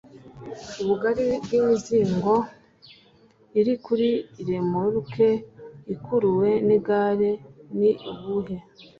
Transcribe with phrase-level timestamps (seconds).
[0.81, 2.33] ubugari bw’imizigo
[3.59, 4.09] irikuri
[4.47, 5.29] remoruke
[5.93, 7.31] ikuruwe n’igare
[7.77, 8.57] ni ubuhe